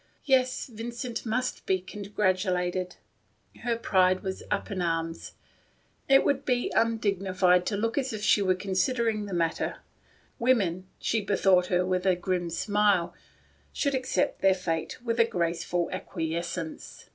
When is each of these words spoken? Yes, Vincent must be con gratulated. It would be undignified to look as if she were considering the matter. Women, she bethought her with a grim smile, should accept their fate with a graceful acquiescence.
Yes, 0.25 0.65
Vincent 0.65 1.27
must 1.27 1.63
be 1.67 1.79
con 1.79 2.01
gratulated. 2.01 2.95
It 3.53 3.65
would 6.25 6.45
be 6.45 6.71
undignified 6.75 7.65
to 7.67 7.77
look 7.77 7.97
as 7.99 8.11
if 8.11 8.23
she 8.23 8.41
were 8.41 8.55
considering 8.55 9.27
the 9.27 9.33
matter. 9.35 9.75
Women, 10.39 10.87
she 10.97 11.21
bethought 11.23 11.67
her 11.67 11.85
with 11.85 12.07
a 12.07 12.15
grim 12.15 12.49
smile, 12.49 13.13
should 13.71 13.93
accept 13.93 14.41
their 14.41 14.55
fate 14.55 14.99
with 15.03 15.19
a 15.19 15.23
graceful 15.25 15.87
acquiescence. 15.91 17.05